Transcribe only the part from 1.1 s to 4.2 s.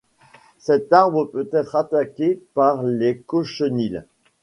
peut être attaqué par les cochenilles.